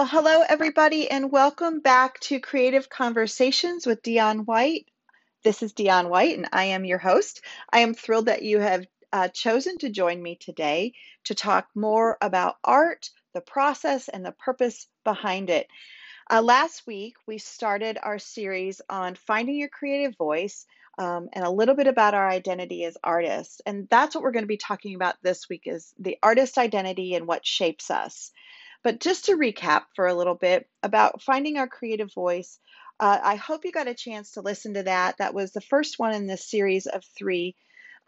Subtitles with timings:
[0.00, 4.86] Well, hello, everybody, and welcome back to Creative Conversations with Dion White.
[5.44, 7.42] This is Dion White, and I am your host.
[7.70, 12.16] I am thrilled that you have uh, chosen to join me today to talk more
[12.22, 15.68] about art, the process, and the purpose behind it.
[16.30, 20.64] Uh, last week, we started our series on finding your creative voice
[20.96, 23.60] um, and a little bit about our identity as artists.
[23.66, 27.16] And that's what we're going to be talking about this week is the artist identity
[27.16, 28.32] and what shapes us.
[28.82, 32.58] But just to recap for a little bit about finding our creative voice,
[32.98, 35.18] uh, I hope you got a chance to listen to that.
[35.18, 37.56] That was the first one in this series of three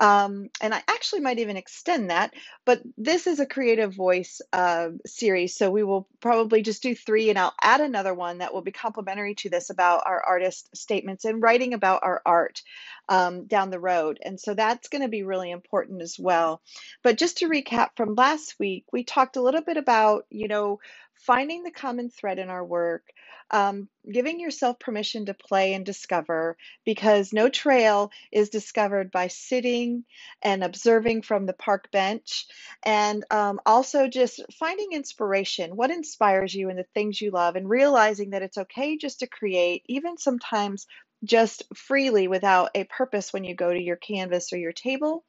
[0.02, 2.34] um, and I actually might even extend that,
[2.64, 7.30] but this is a creative voice uh, series, so we will probably just do three,
[7.30, 11.24] and I'll add another one that will be complementary to this about our artist statements
[11.24, 12.62] and writing about our art
[13.08, 14.18] um, down the road.
[14.24, 16.62] And so that's going to be really important as well.
[17.04, 20.80] But just to recap from last week, we talked a little bit about, you know,
[21.14, 23.04] finding the common thread in our work,
[23.52, 30.04] um, giving yourself permission to play and discover because no trail is discovered by sitting
[30.42, 32.46] and observing from the park bench.
[32.82, 37.68] And um, also just finding inspiration what inspires you in the things you love and
[37.68, 40.86] realizing that it's okay just to create even sometimes
[41.24, 45.24] just freely without a purpose when you go to your canvas or your table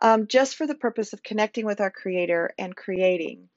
[0.00, 3.48] um, just for the purpose of connecting with our creator and creating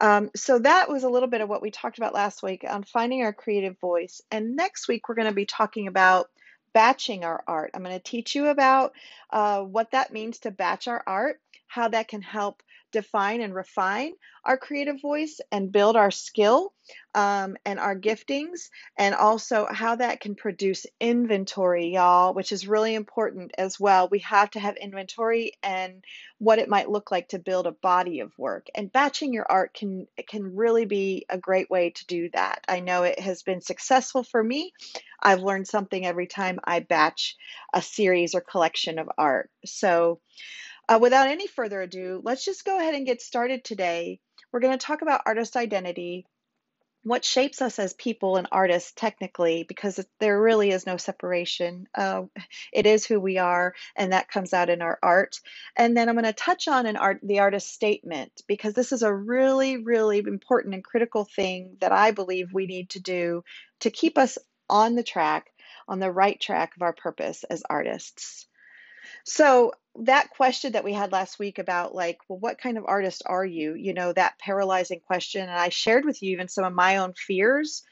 [0.00, 2.84] um, so that was a little bit of what we talked about last week on
[2.84, 4.22] finding our creative voice.
[4.30, 6.30] And next week, we're going to be talking about
[6.72, 7.70] batching our art.
[7.74, 8.92] I'm going to teach you about
[9.30, 14.12] uh, what that means to batch our art, how that can help define and refine
[14.44, 16.72] our creative voice and build our skill
[17.14, 22.94] um, and our giftings, and also how that can produce inventory, y'all, which is really
[22.94, 24.08] important as well.
[24.10, 26.02] We have to have inventory and
[26.38, 28.68] what it might look like to build a body of work.
[28.74, 32.64] And batching your art can can really be a great way to do that.
[32.68, 34.72] I know it has been successful for me.
[35.20, 37.36] I've learned something every time I batch
[37.74, 39.50] a series or collection of art.
[39.64, 40.20] So
[40.88, 44.20] uh, without any further ado, let's just go ahead and get started today.
[44.50, 46.24] We're going to talk about artist identity,
[47.02, 51.86] what shapes us as people and artists technically, because there really is no separation.
[51.94, 52.22] Uh,
[52.72, 55.40] it is who we are, and that comes out in our art.
[55.76, 59.02] And then I'm going to touch on an art, the artist statement, because this is
[59.02, 63.44] a really, really important and critical thing that I believe we need to do
[63.80, 64.38] to keep us
[64.68, 65.46] on the track,
[65.86, 68.47] on the right track of our purpose as artists.
[69.24, 73.22] So that question that we had last week about like, well, what kind of artist
[73.26, 73.74] are you?
[73.74, 75.42] You know, that paralyzing question.
[75.42, 77.82] And I shared with you even some of my own fears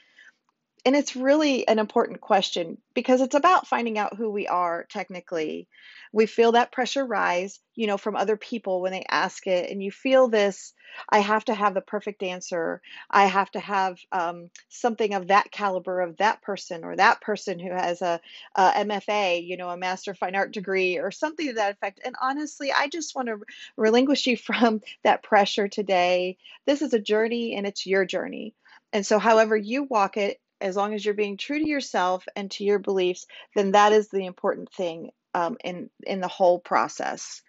[0.87, 5.67] and it's really an important question because it's about finding out who we are technically.
[6.11, 9.81] We feel that pressure rise, you know, from other people when they ask it, and
[9.83, 10.73] you feel this
[11.09, 12.81] I have to have the perfect answer.
[13.09, 17.59] I have to have um, something of that caliber of that person or that person
[17.59, 18.19] who has a,
[18.55, 21.99] a MFA, you know, a Master of Fine Art degree or something to that effect.
[22.03, 23.39] And honestly, I just want to
[23.75, 26.37] relinquish you from that pressure today.
[26.65, 28.53] This is a journey and it's your journey.
[28.93, 32.49] And so, however you walk it, as long as you're being true to yourself and
[32.49, 37.41] to your beliefs, then that is the important thing um, in in the whole process.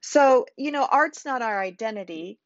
[0.00, 2.38] So you know, art's not our identity,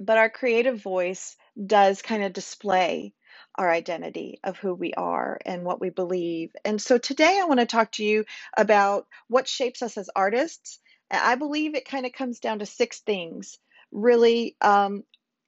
[0.00, 1.36] but our creative voice
[1.66, 3.14] does kind of display
[3.56, 6.50] our identity of who we are and what we believe.
[6.64, 8.24] And so today I want to talk to you
[8.56, 10.80] about what shapes us as artists.
[11.10, 13.58] I believe it kind of comes down to six things
[13.92, 15.04] really um,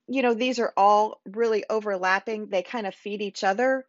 [0.08, 2.48] you know, these are all really overlapping.
[2.48, 3.84] They kind of feed each other.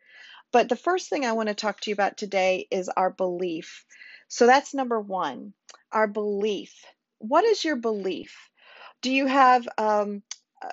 [0.51, 3.85] But the first thing I want to talk to you about today is our belief.
[4.29, 5.53] So that's number one,
[5.91, 6.85] our belief.
[7.19, 8.49] What is your belief?
[9.01, 10.23] Do you have um,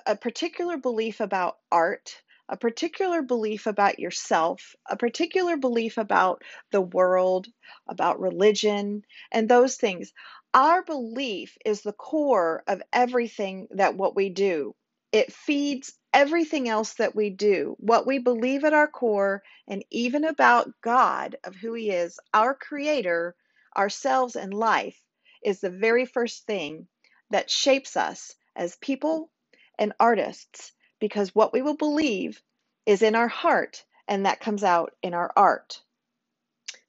[0.05, 6.81] a particular belief about art, a particular belief about yourself, a particular belief about the
[6.81, 7.47] world,
[7.87, 10.11] about religion, and those things?
[10.53, 14.75] Our belief is the core of everything that what we do.
[15.11, 17.75] It feeds everything else that we do.
[17.79, 22.53] What we believe at our core, and even about God, of who He is, our
[22.53, 23.35] Creator,
[23.77, 24.99] ourselves, and life,
[25.43, 26.87] is the very first thing
[27.31, 29.31] that shapes us as people
[29.79, 32.41] and artists because what we will believe
[32.85, 35.81] is in our heart and that comes out in our art.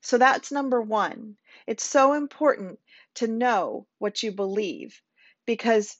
[0.02, 1.36] So that's number one.
[1.66, 2.78] It's so important
[3.16, 5.00] to know what you believe
[5.46, 5.96] because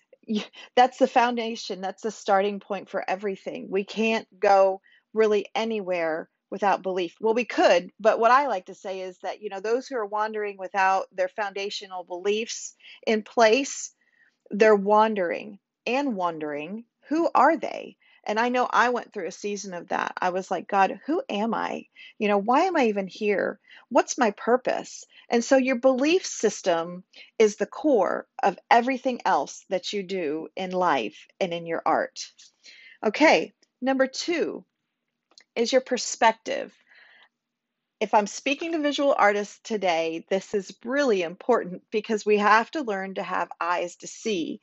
[0.77, 3.69] that's the foundation, that's the starting point for everything.
[3.71, 4.81] We can't go
[5.15, 7.17] really anywhere without belief.
[7.21, 9.97] Well, we could, but what I like to say is that, you know, those who
[9.97, 12.75] are wandering without their foundational beliefs
[13.07, 13.93] in place,
[14.51, 17.97] they're wandering and wondering who are they?
[18.25, 20.13] And I know I went through a season of that.
[20.21, 21.87] I was like, God, who am I?
[22.19, 23.61] You know, why am I even here?
[23.89, 25.05] What's my purpose?
[25.29, 27.05] And so your belief system
[27.39, 32.19] is the core of everything else that you do in life and in your art.
[33.05, 34.65] Okay, number two
[35.57, 36.73] is your perspective.
[37.99, 42.83] If I'm speaking to visual artists today, this is really important because we have to
[42.83, 44.61] learn to have eyes to see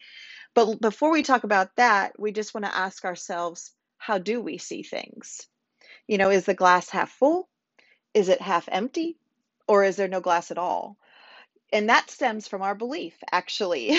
[0.53, 4.57] but before we talk about that, we just want to ask ourselves how do we
[4.57, 5.47] see things?
[6.07, 7.49] You know, is the glass half full?
[8.13, 9.17] Is it half empty?
[9.67, 10.97] Or is there no glass at all?
[11.71, 13.97] And that stems from our belief, actually.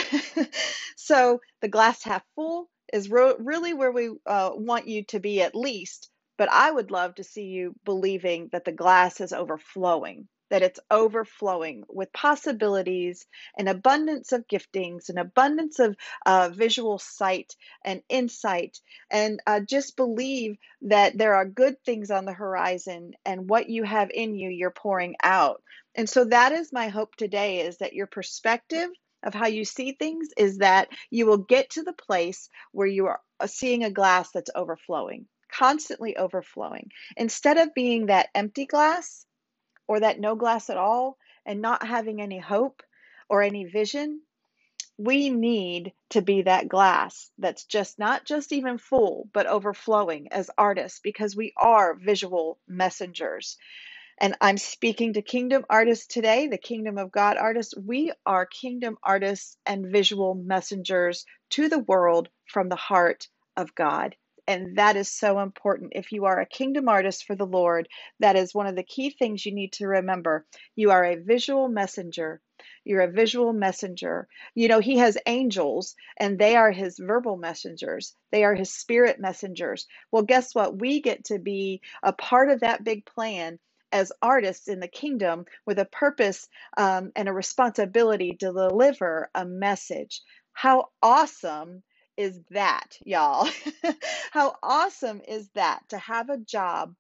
[0.96, 5.56] so the glass half full is really where we uh, want you to be at
[5.56, 6.11] least.
[6.36, 10.81] But I would love to see you believing that the glass is overflowing that it's
[10.90, 13.26] overflowing with possibilities,
[13.58, 15.96] an abundance of giftings, an abundance of
[16.26, 18.78] uh, visual sight and insight,
[19.10, 23.82] and uh, just believe that there are good things on the horizon and what you
[23.82, 25.62] have in you, you're pouring out.
[25.94, 28.90] And so that is my hope today is that your perspective
[29.25, 33.06] of how you see things is that you will get to the place where you
[33.06, 35.26] are uh, seeing a glass that's overflowing,
[35.58, 36.90] constantly overflowing.
[37.16, 39.26] Instead of being that empty glass,
[39.86, 42.82] or that no glass at all and not having any hope
[43.28, 44.20] or any vision,
[44.96, 50.50] we need to be that glass that's just not just even full, but overflowing as
[50.56, 53.56] artists because we are visual messengers.
[54.18, 57.74] And I'm speaking to kingdom artists today, the kingdom of God artists.
[57.76, 63.26] We are kingdom artists and visual messengers to the world from the heart
[63.56, 64.14] of God.
[64.46, 65.93] And that is so important.
[65.94, 67.88] If you are a kingdom artist for the Lord,
[68.20, 70.46] that is one of the key things you need to remember.
[70.76, 72.41] You are a visual messenger.
[72.85, 74.29] You're a visual messenger.
[74.55, 78.14] You know, he has angels and they are his verbal messengers.
[78.32, 79.87] They are his spirit messengers.
[80.11, 80.79] Well, guess what?
[80.79, 83.58] We get to be a part of that big plan
[83.93, 89.44] as artists in the kingdom with a purpose um, and a responsibility to deliver a
[89.46, 90.20] message.
[90.52, 91.82] How awesome
[92.16, 93.49] is that, y'all?
[94.32, 96.94] How awesome is that to have a job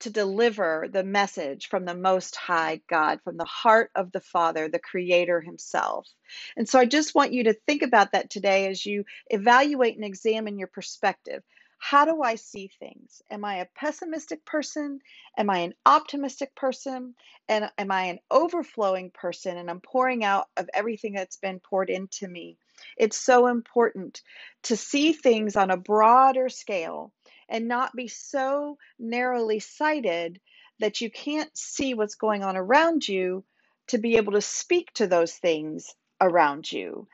[0.00, 4.68] to deliver the message from the Most High God, from the heart of the Father,
[4.68, 6.06] the Creator Himself.
[6.56, 10.04] And so I just want you to think about that today as you evaluate and
[10.04, 11.42] examine your perspective.
[11.78, 13.22] How do I see things?
[13.30, 15.00] Am I a pessimistic person?
[15.36, 17.14] Am I an optimistic person?
[17.48, 19.56] And am I an overflowing person?
[19.56, 22.58] And I'm pouring out of everything that's been poured into me.
[22.96, 24.22] It's so important
[24.64, 27.12] to see things on a broader scale
[27.48, 30.40] and not be so narrowly sighted
[30.78, 33.44] that you can't see what's going on around you
[33.88, 37.08] to be able to speak to those things around you.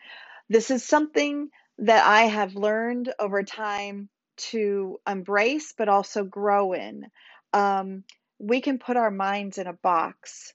[0.48, 7.06] This is something that I have learned over time to embrace, but also grow in.
[7.52, 8.04] Um,
[8.38, 10.52] we can put our minds in a box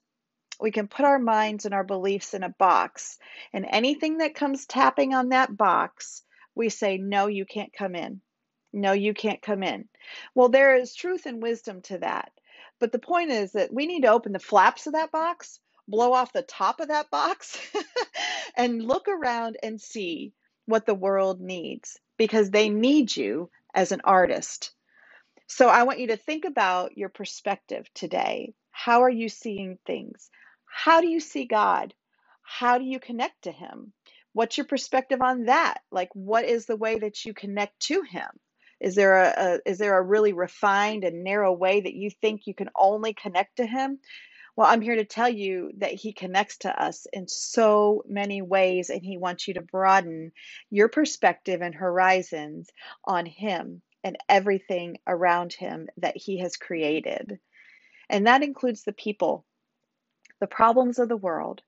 [0.60, 3.18] we can put our minds and our beliefs in a box,
[3.54, 6.24] and anything that comes tapping on that box,
[6.56, 8.22] we say, No, you can't come in.
[8.74, 9.88] No, you can't come in.
[10.36, 12.32] Well, there is truth and wisdom to that.
[12.80, 16.14] But the point is that we need to open the flaps of that box, blow
[16.14, 17.58] off the top of that box,
[18.58, 20.34] and look around and see
[20.66, 24.72] what the world needs because they need you as an artist.
[25.48, 28.54] So I want you to think about your perspective today.
[28.72, 30.30] How are you seeing things?
[30.68, 31.94] How do you see God?
[32.44, 33.94] How do you connect to Him?
[34.34, 35.80] What's your perspective on that?
[35.92, 38.30] Like, what is the way that you connect to Him?
[38.80, 42.46] Is there a, a is there a really refined and narrow way that you think
[42.46, 44.00] you can only connect to Him?
[44.56, 48.90] Well, I'm here to tell you that He connects to us in so many ways,
[48.90, 50.32] and He wants you to broaden
[50.70, 52.70] your perspective and horizons
[53.04, 57.40] on Him and everything around Him that He has created.
[58.10, 59.47] And that includes the people
[60.40, 61.62] the problems of the world.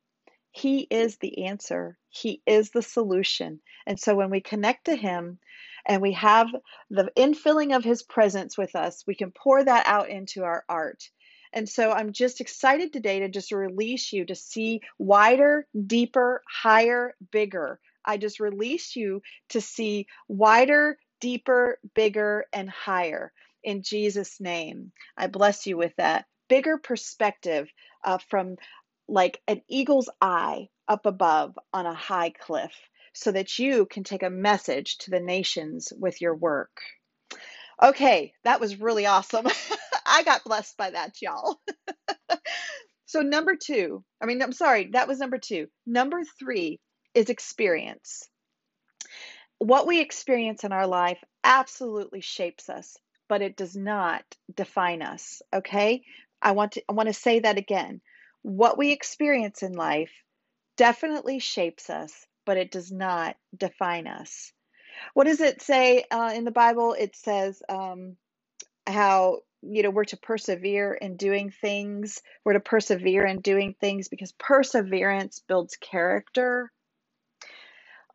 [0.51, 1.97] He is the answer.
[2.09, 3.61] He is the solution.
[3.85, 5.39] And so when we connect to Him
[5.85, 6.47] and we have
[6.89, 11.09] the infilling of His presence with us, we can pour that out into our art.
[11.53, 17.15] And so I'm just excited today to just release you to see wider, deeper, higher,
[17.31, 17.79] bigger.
[18.05, 23.31] I just release you to see wider, deeper, bigger, and higher
[23.63, 24.91] in Jesus' name.
[25.17, 27.69] I bless you with that bigger perspective
[28.03, 28.57] uh, from
[29.07, 32.73] like an eagle's eye up above on a high cliff
[33.13, 36.81] so that you can take a message to the nations with your work.
[37.81, 39.47] Okay, that was really awesome.
[40.05, 41.59] I got blessed by that, y'all.
[43.05, 45.67] so, number two, I mean, I'm sorry, that was number two.
[45.85, 46.79] Number three
[47.13, 48.27] is experience.
[49.59, 55.41] What we experience in our life absolutely shapes us, but it does not define us,
[55.53, 56.03] okay?
[56.41, 58.01] I want to I want to say that again.
[58.41, 60.11] What we experience in life
[60.77, 64.53] definitely shapes us, but it does not define us.
[65.13, 66.93] What does it say uh, in the Bible?
[66.93, 68.15] It says um,
[68.87, 72.21] how you know we're to persevere in doing things.
[72.45, 76.71] We're to persevere in doing things because perseverance builds character.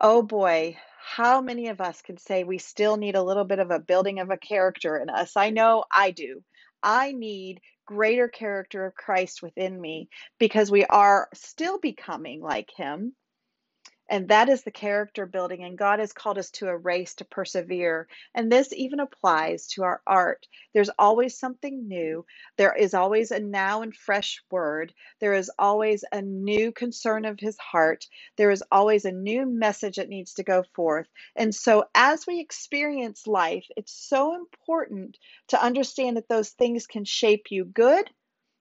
[0.01, 3.71] Oh boy, how many of us can say we still need a little bit of
[3.71, 5.37] a building of a character in us?
[5.37, 6.43] I know I do.
[6.83, 13.13] I need greater character of Christ within me because we are still becoming like him.
[14.07, 15.63] And that is the character building.
[15.63, 18.07] And God has called us to a race to persevere.
[18.35, 20.47] And this even applies to our art.
[20.73, 22.25] There's always something new.
[22.57, 24.93] There is always a now and fresh word.
[25.19, 28.05] There is always a new concern of his heart.
[28.35, 31.07] There is always a new message that needs to go forth.
[31.35, 37.05] And so, as we experience life, it's so important to understand that those things can
[37.05, 38.09] shape you good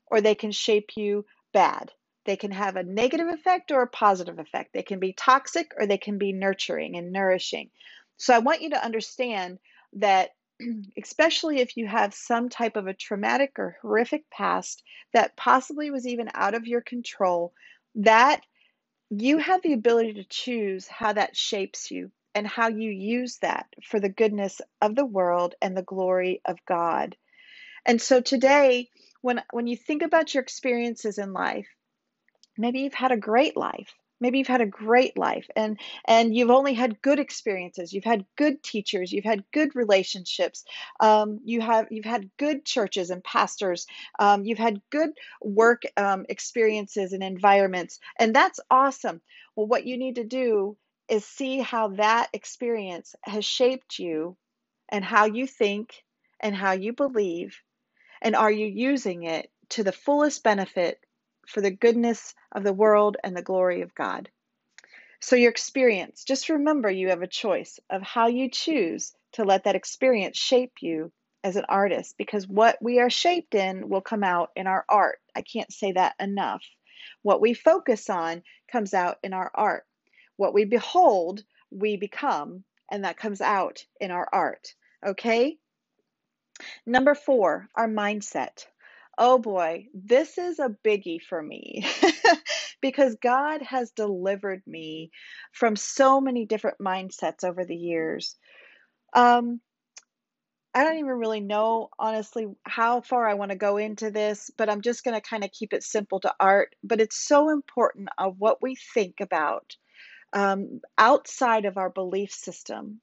[0.07, 1.93] or they can shape you bad.
[2.25, 4.73] They can have a negative effect or a positive effect.
[4.73, 7.71] They can be toxic or they can be nurturing and nourishing.
[8.17, 9.59] So I want you to understand
[9.95, 10.31] that,
[11.03, 16.07] especially if you have some type of a traumatic or horrific past that possibly was
[16.07, 17.53] even out of your control,
[17.97, 18.43] that
[19.11, 23.67] you have the ability to choose how that shapes you and how you use that
[23.85, 27.17] for the goodness of the world and the glory of God.
[27.87, 28.89] And so today,
[29.21, 31.69] when when you think about your experiences in life,
[32.59, 33.95] maybe you've had a great life.
[34.21, 37.93] Maybe you've had a great life and and you've only had good experiences.
[37.93, 39.13] You've had good teachers.
[39.13, 40.65] You've had good relationships.
[41.01, 43.87] Um, you have you've had good churches and pastors.
[44.19, 45.11] Um, you've had good
[45.43, 49.21] work um, experiences and environments and that's awesome.
[49.57, 50.77] Well what you need to do
[51.09, 54.37] is see how that experience has shaped you
[54.89, 56.03] and how you think
[56.41, 57.61] and how you believe
[58.23, 61.04] and are you using it to the fullest benefit
[61.47, 64.31] for the goodness of the world and the glory of God.
[65.21, 69.65] So, your experience, just remember you have a choice of how you choose to let
[69.65, 74.25] that experience shape you as an artist because what we are shaped in will come
[74.25, 75.21] out in our art.
[75.35, 76.65] I can't say that enough.
[77.23, 79.87] What we focus on comes out in our art.
[80.37, 84.75] What we behold, we become, and that comes out in our art.
[85.07, 85.59] Okay?
[86.87, 88.67] Number four, our mindset.
[89.19, 91.85] Oh boy, this is a biggie for me
[92.81, 95.11] because God has delivered me
[95.53, 98.37] from so many different mindsets over the years.
[99.15, 99.61] Um,
[100.75, 104.69] I don't even really know, honestly, how far I want to go into this, but
[104.69, 106.75] I'm just going to kind of keep it simple to art.
[106.83, 109.77] But it's so important of what we think about
[110.33, 113.01] um, outside of our belief system.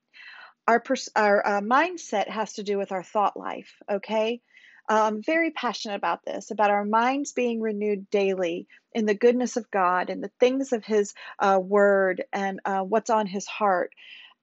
[0.67, 4.41] Our, pers- our uh, mindset has to do with our thought life, okay?
[4.89, 9.71] I'm very passionate about this, about our minds being renewed daily in the goodness of
[9.71, 13.93] God and the things of His uh, Word and uh, what's on His heart.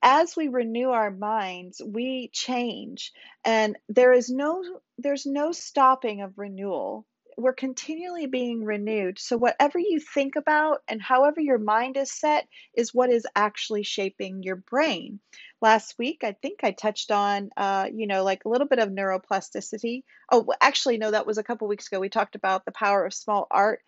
[0.03, 3.13] As we renew our minds, we change,
[3.45, 4.63] and there is no
[4.97, 7.05] there's no stopping of renewal
[7.39, 9.19] we're continually being renewed.
[9.19, 13.85] So, whatever you think about and however your mind is set is what is actually
[13.85, 15.21] shaping your brain.
[15.61, 18.89] Last week, I think I touched on, uh, you know, like a little bit of
[18.89, 20.03] neuroplasticity.
[20.33, 22.01] Oh, actually, no, that was a couple weeks ago.
[22.01, 23.81] We talked about the power of small art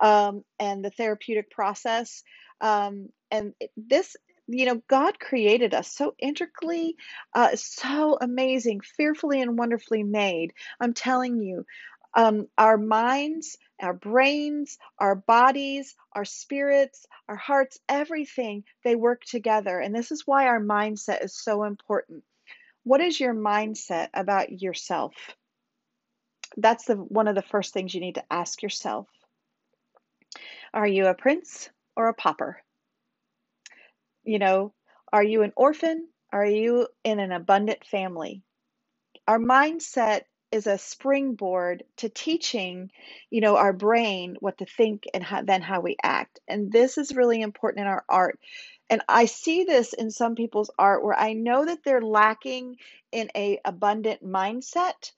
[0.00, 2.24] um, and the therapeutic process.
[2.60, 4.16] Um, and this
[4.48, 6.96] you know, God created us so intricately,
[7.34, 10.52] uh, so amazing, fearfully and wonderfully made.
[10.80, 11.66] I'm telling you,
[12.16, 19.78] um, our minds, our brains, our bodies, our spirits, our hearts, everything, they work together.
[19.78, 22.24] And this is why our mindset is so important.
[22.84, 25.12] What is your mindset about yourself?
[26.56, 29.08] That's the one of the first things you need to ask yourself.
[30.72, 32.62] Are you a prince or a pauper?
[34.24, 34.72] You know,
[35.12, 36.08] are you an orphan?
[36.32, 38.42] Are you in an abundant family?
[39.28, 40.22] Our mindset
[40.52, 42.90] is a springboard to teaching,
[43.30, 46.40] you know, our brain what to think and how, then how we act.
[46.48, 48.38] And this is really important in our art.
[48.88, 52.76] And I see this in some people's art where I know that they're lacking
[53.12, 55.12] in a abundant mindset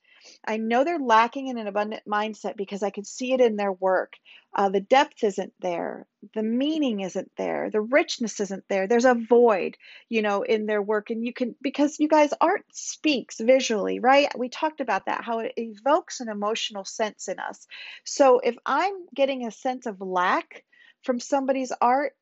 [0.45, 3.71] I know they're lacking in an abundant mindset because I can see it in their
[3.71, 4.13] work.
[4.55, 8.87] Uh, the depth isn't there, the meaning isn't there, the richness isn't there.
[8.87, 9.77] There's a void,
[10.09, 11.11] you know, in their work.
[11.11, 14.27] And you can, because you guys, art speaks visually, right?
[14.37, 17.67] We talked about that, how it evokes an emotional sense in us.
[18.05, 20.63] So if I'm getting a sense of lack
[21.03, 22.13] from somebody's art,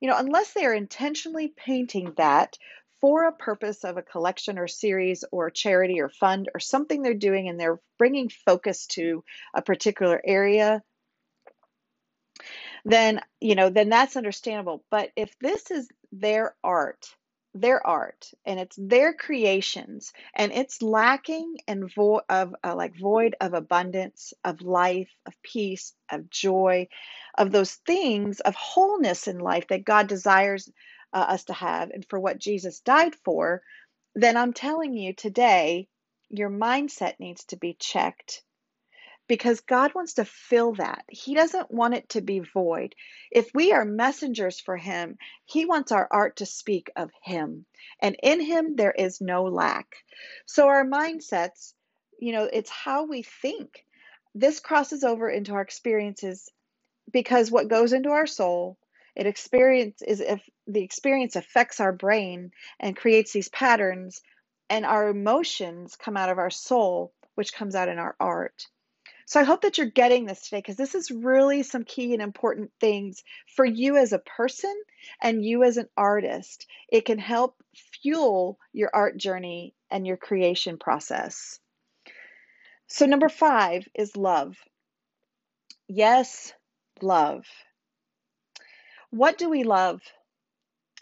[0.00, 2.56] you know, unless they are intentionally painting that
[3.00, 7.14] for a purpose of a collection or series or charity or fund or something they're
[7.14, 10.82] doing and they're bringing focus to a particular area
[12.84, 14.84] then you know then that's understandable.
[14.90, 17.06] But if this is their art
[17.52, 23.34] their art and it's their creations and it's lacking and void of uh, like void
[23.40, 26.86] of abundance of life of peace of joy
[27.36, 30.70] of those things of wholeness in life that god desires
[31.12, 33.62] uh, us to have and for what jesus died for
[34.14, 35.88] then i'm telling you today
[36.30, 38.42] your mindset needs to be checked
[39.30, 41.04] because God wants to fill that.
[41.08, 42.96] He doesn't want it to be void.
[43.30, 47.64] If we are messengers for Him, He wants our art to speak of Him.
[48.00, 49.86] And in Him, there is no lack.
[50.46, 51.74] So, our mindsets,
[52.18, 53.84] you know, it's how we think.
[54.34, 56.48] This crosses over into our experiences
[57.12, 58.78] because what goes into our soul,
[59.20, 64.22] it experience is if the experience affects our brain and creates these patterns,
[64.70, 68.66] and our emotions come out of our soul, which comes out in our art.
[69.26, 72.22] So I hope that you're getting this today because this is really some key and
[72.22, 73.22] important things
[73.54, 74.74] for you as a person
[75.20, 76.66] and you as an artist.
[76.90, 77.62] It can help
[78.02, 81.60] fuel your art journey and your creation process.
[82.86, 84.56] So, number five is love.
[85.88, 86.54] Yes,
[87.02, 87.44] love.
[89.10, 90.02] What do we love?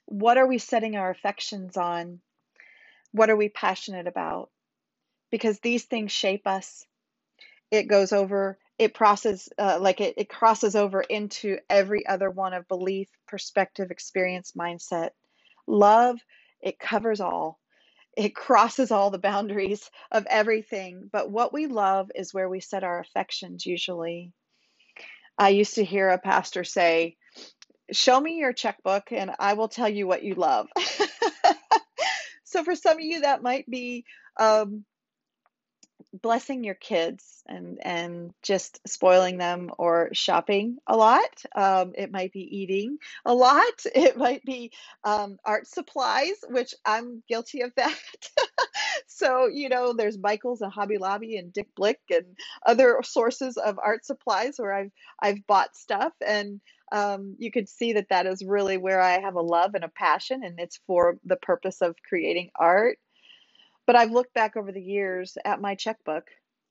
[0.07, 2.21] What are we setting our affections on?
[3.13, 4.51] What are we passionate about?
[5.31, 6.85] Because these things shape us
[7.73, 12.55] it goes over it processes uh, like it, it crosses over into every other one
[12.55, 15.11] of belief perspective experience mindset
[15.67, 16.19] love
[16.63, 17.61] it covers all
[18.17, 22.85] it crosses all the boundaries of everything but what we love is where we set
[22.85, 24.33] our affections usually
[25.39, 27.17] i used to hear a pastor say
[27.93, 30.69] show me your checkbook and i will tell you what you love.
[32.49, 34.07] So for some of you that might be
[34.41, 34.87] um,
[36.15, 41.29] blessing your kids and and just spoiling them or shopping a lot.
[41.55, 42.97] Um, it might be eating
[43.27, 43.85] a lot.
[43.95, 44.73] It might be
[45.05, 47.95] um, art supplies which i'm guilty of that.
[49.07, 52.25] So you know there's michael's and hobby lobby and dick blick and
[52.65, 56.61] other sources of art supplies where i've i've bought stuff and
[56.93, 59.89] um, you could see that that is really where i have a love and a
[59.89, 62.99] passion and it's for the purpose of creating art
[63.89, 66.27] but I've looked back over the years at my checkbook,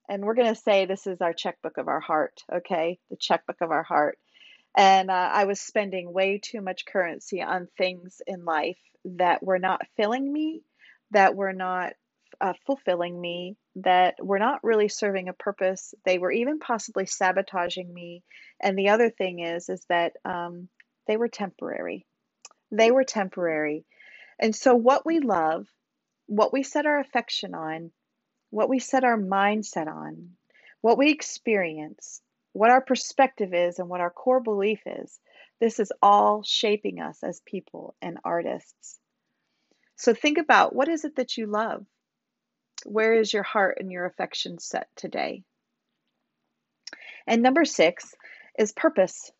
[0.07, 2.99] and we're going to say this is our checkbook of our heart, okay?
[3.09, 4.19] The checkbook of our heart.
[4.77, 9.57] And uh, I was spending way too much currency on things in life that were
[9.57, 10.61] not filling me,
[11.09, 11.93] that were not
[12.39, 15.93] uh, fulfilling me, that were not really serving a purpose.
[16.05, 18.23] They were even possibly sabotaging me.
[18.61, 20.67] And the other thing is, is that um,
[21.07, 22.05] they were temporary.
[22.71, 23.85] They were temporary.
[24.39, 25.67] And so, what we love
[26.27, 27.91] what we set our affection on,
[28.49, 30.31] what we set our mindset on,
[30.81, 32.21] what we experience,
[32.53, 35.19] what our perspective is, and what our core belief is,
[35.59, 38.99] this is all shaping us as people and artists.
[39.95, 41.85] So think about what is it that you love?
[42.85, 45.43] Where is your heart and your affection set today?
[47.25, 48.15] And number six
[48.57, 49.31] is purpose.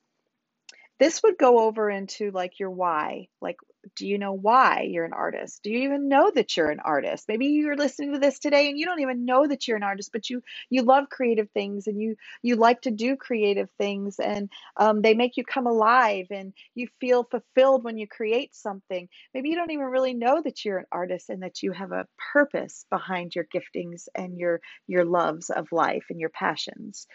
[0.99, 3.27] This would go over into like your why.
[3.41, 3.57] Like,
[3.95, 5.61] do you know why you're an artist?
[5.63, 7.25] Do you even know that you're an artist?
[7.27, 10.11] Maybe you're listening to this today and you don't even know that you're an artist,
[10.11, 14.49] but you you love creative things and you you like to do creative things and
[14.77, 19.07] um, they make you come alive and you feel fulfilled when you create something.
[19.33, 22.07] Maybe you don't even really know that you're an artist and that you have a
[22.33, 27.07] purpose behind your giftings and your your loves of life and your passions.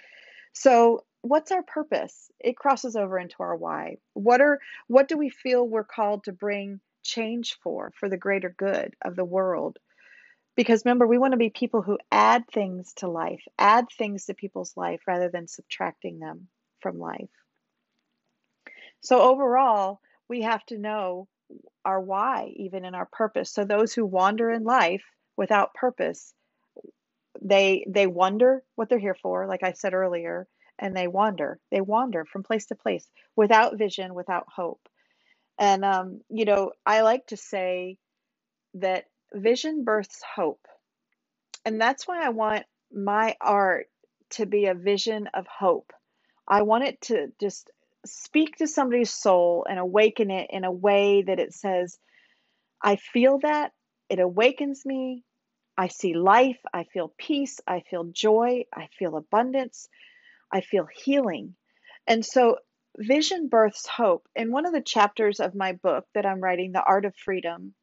[0.53, 2.31] So what's our purpose?
[2.41, 3.97] It crosses over into our why.
[4.13, 4.59] What are
[4.89, 9.17] what do we feel we're called to bring change for for the greater good of
[9.17, 9.79] the world?
[10.55, 14.35] Because remember, we want to be people who add things to life, add things to
[14.35, 16.49] people's life rather than subtracting them
[16.81, 17.31] from life.
[19.01, 21.29] So overall, we have to know
[21.85, 23.51] our why even in our purpose.
[23.51, 25.05] So those who wander in life
[25.37, 26.35] without purpose,
[27.41, 30.47] they they wonder what they're here for, like I said earlier,
[30.79, 31.59] and they wander.
[31.71, 33.07] They wander from place to place
[33.37, 34.81] without vision, without hope.
[35.59, 37.99] And, um, you know, I like to say
[38.75, 40.67] that vision births hope.
[41.65, 43.87] And that's why I want my art
[44.31, 45.93] to be a vision of hope.
[46.49, 47.71] I want it to just
[48.05, 51.99] speak to somebody's soul and awaken it in a way that it says,
[52.83, 53.73] I feel that,
[54.09, 55.23] it awakens me.
[55.79, 59.89] I see life, I feel peace, I feel joy, I feel abundance.
[60.53, 61.55] I feel healing.
[62.07, 62.59] And so
[62.99, 64.27] vision births hope.
[64.37, 67.75] In one of the chapters of my book that I'm writing, The Art of Freedom,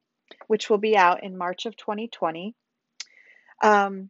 [0.47, 2.55] which will be out in March of 2020.
[3.63, 4.10] Um,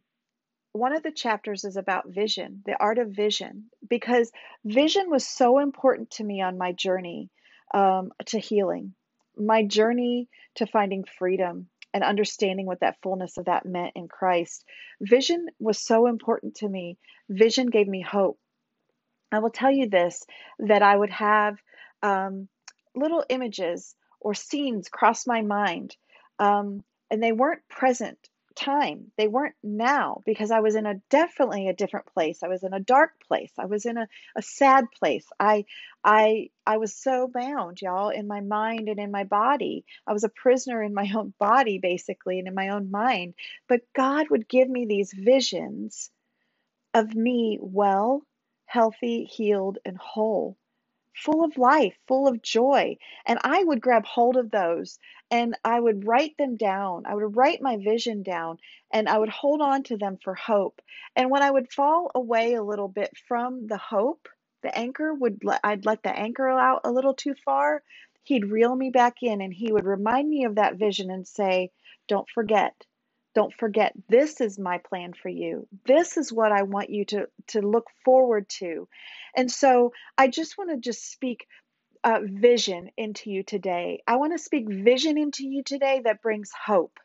[0.72, 4.30] one of the chapters is about vision, the art of vision, because
[4.64, 7.28] vision was so important to me on my journey
[7.74, 8.94] um, to healing,
[9.36, 14.64] my journey to finding freedom and understanding what that fullness of that meant in Christ.
[15.00, 16.98] Vision was so important to me.
[17.28, 18.38] Vision gave me hope.
[19.32, 20.24] I will tell you this
[20.60, 21.58] that I would have
[22.02, 22.48] um,
[22.94, 25.96] little images or scenes cross my mind,
[26.38, 28.18] um, and they weren't present
[28.56, 29.12] time.
[29.16, 32.42] They weren't now because I was in a definitely a different place.
[32.42, 33.52] I was in a dark place.
[33.58, 35.26] I was in a, a sad place.
[35.38, 35.64] I
[36.04, 39.84] I I was so bound, y'all, in my mind and in my body.
[40.06, 43.34] I was a prisoner in my own body, basically, and in my own mind.
[43.68, 46.10] But God would give me these visions
[46.94, 48.22] of me well,
[48.70, 50.56] healthy, healed, and whole
[51.16, 52.96] full of life, full of joy.
[53.26, 54.98] And I would grab hold of those
[55.30, 57.04] and I would write them down.
[57.06, 58.58] I would write my vision down
[58.92, 60.80] and I would hold on to them for hope.
[61.16, 64.28] And when I would fall away a little bit from the hope,
[64.62, 67.82] the anchor would let I'd let the anchor out a little too far.
[68.24, 71.70] He'd reel me back in and he would remind me of that vision and say,
[72.08, 72.74] Don't forget.
[73.34, 75.68] Don't forget, this is my plan for you.
[75.86, 78.88] This is what I want you to, to look forward to.
[79.36, 81.46] And so I just want to just speak
[82.02, 84.02] uh, vision into you today.
[84.06, 86.98] I want to speak vision into you today that brings hope.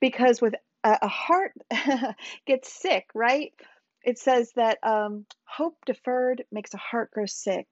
[0.00, 1.52] Because with a, a heart
[2.46, 3.52] gets sick, right?
[4.02, 7.66] It says that um, hope deferred makes a heart grow sick.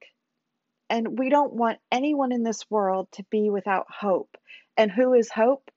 [0.88, 4.37] And we don't want anyone in this world to be without hope.
[4.77, 5.71] And who is hope?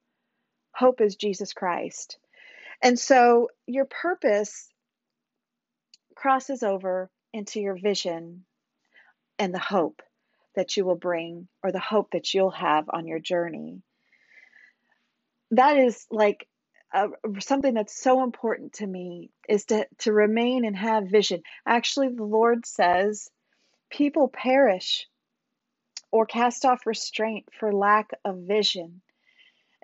[0.75, 2.17] Hope is Jesus Christ.
[2.81, 4.67] And so your purpose
[6.15, 8.45] crosses over into your vision
[9.39, 10.01] and the hope
[10.55, 13.81] that you will bring or the hope that you'll have on your journey.
[15.51, 16.47] That is like
[16.93, 17.07] uh,
[17.39, 21.41] something that's so important to me is to, to remain and have vision.
[21.65, 23.29] Actually, the Lord says
[23.89, 25.07] people perish
[26.11, 29.01] or cast off restraint for lack of vision.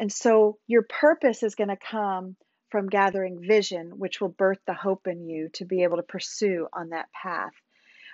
[0.01, 2.35] And so your purpose is going to come
[2.69, 6.67] from gathering vision, which will birth the hope in you to be able to pursue
[6.73, 7.53] on that path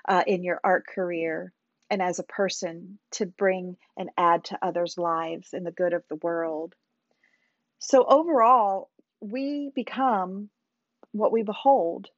[0.05, 1.53] uh, in your art career
[1.89, 6.03] and as a person to bring and add to others' lives in the good of
[6.09, 6.75] the world.
[7.79, 8.89] So, overall,
[9.21, 10.49] we become
[11.13, 12.09] what we behold.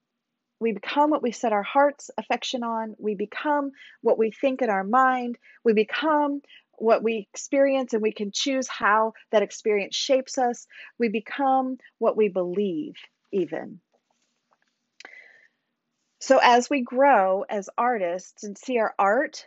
[0.60, 2.96] We become what we set our heart's affection on.
[2.98, 5.38] We become what we think in our mind.
[5.64, 6.42] We become
[6.82, 10.68] what we experience and we can choose how that experience shapes us.
[10.98, 12.96] We become what we believe,
[13.32, 13.80] even.
[16.20, 19.46] So, as we grow as artists and see our art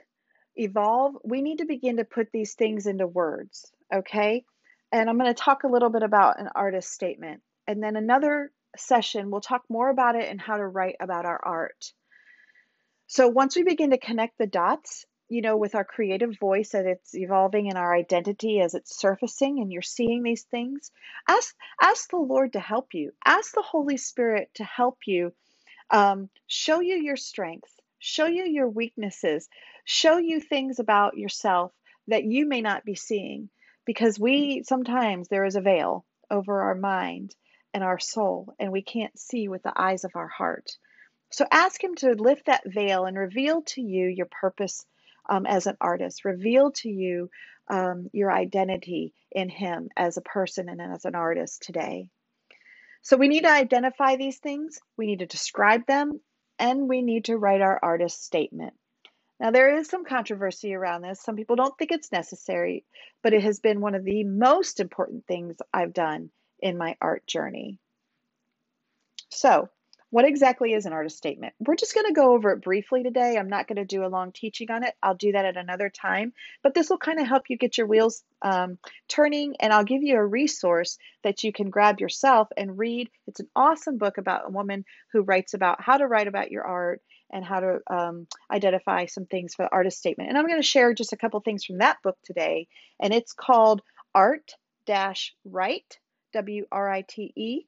[0.57, 4.45] evolve, we need to begin to put these things into words, okay?
[4.91, 7.43] And I'm going to talk a little bit about an artist statement.
[7.67, 11.41] And then another session, we'll talk more about it and how to write about our
[11.43, 11.93] art.
[13.07, 16.85] So, once we begin to connect the dots, you know, with our creative voice as
[16.85, 20.91] it's evolving and our identity as it's surfacing and you're seeing these things,
[21.27, 23.13] ask ask the Lord to help you.
[23.25, 25.33] Ask the Holy Spirit to help you
[25.91, 29.49] um, show you your strengths, show you your weaknesses,
[29.87, 31.73] show you things about yourself
[32.09, 33.49] that you may not be seeing.
[33.87, 37.35] Because we sometimes there is a veil over our mind
[37.73, 40.77] and our soul, and we can't see with the eyes of our heart.
[41.31, 44.85] So ask Him to lift that veil and reveal to you your purpose
[45.29, 47.31] um, as an artist, reveal to you
[47.69, 52.09] um, your identity in Him as a person and as an artist today.
[53.03, 56.21] So we need to identify these things, we need to describe them,
[56.59, 58.75] and we need to write our artist statement.
[59.41, 61.21] Now, there is some controversy around this.
[61.21, 62.85] Some people don't think it's necessary,
[63.25, 66.31] but it has been one of the most important things I've done
[66.61, 67.81] in my art journey.
[69.31, 69.69] So,
[70.13, 71.55] what exactly is an artist statement?
[71.59, 73.39] We're just going to go over it briefly today.
[73.39, 74.93] I'm not going to do a long teaching on it.
[75.03, 77.87] I'll do that at another time, but this will kind of help you get your
[77.87, 78.77] wheels um,
[79.09, 83.09] turning, and I'll give you a resource that you can grab yourself and read.
[83.27, 86.65] It's an awesome book about a woman who writes about how to write about your
[86.65, 90.29] art and how to um, identify some things for the artist statement.
[90.29, 92.69] And I'm going to share just a couple things from that book today,
[93.01, 93.81] and it's called
[94.15, 95.99] Art Dash Write,
[96.35, 97.63] W R I T E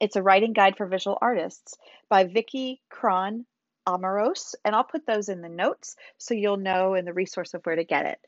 [0.00, 1.76] it's a writing guide for visual artists
[2.08, 3.44] by Vicki Krohn
[3.86, 7.64] Amorose, and I'll put those in the notes so you'll know in the resource of
[7.64, 8.18] where to get it.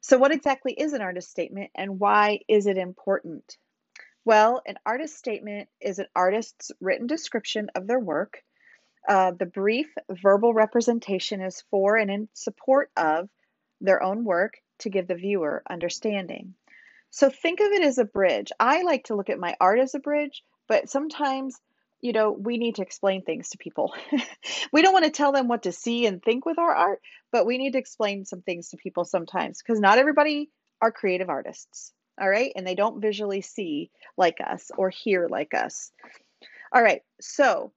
[0.00, 3.56] So, what exactly is an artist statement and why is it important?
[4.24, 8.42] Well, an artist statement is an artist's written description of their work.
[9.06, 13.28] Uh, the brief verbal representation is for and in support of
[13.80, 16.54] their own work to give the viewer understanding.
[17.10, 18.50] So think of it as a bridge.
[18.58, 21.60] I like to look at my art as a bridge, but sometimes,
[22.00, 23.94] you know, we need to explain things to people.
[24.72, 27.00] we don't want to tell them what to see and think with our art,
[27.32, 30.50] but we need to explain some things to people sometimes because not everybody
[30.80, 31.92] are creative artists.
[32.20, 32.52] All right.
[32.54, 35.90] And they don't visually see like us or hear like us.
[36.72, 37.02] All right.
[37.20, 37.72] So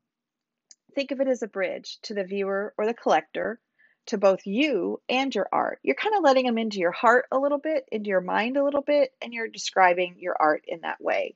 [0.93, 3.59] think of it as a bridge to the viewer or the collector
[4.07, 5.79] to both you and your art.
[5.83, 8.63] You're kind of letting them into your heart a little bit, into your mind a
[8.63, 11.35] little bit, and you're describing your art in that way.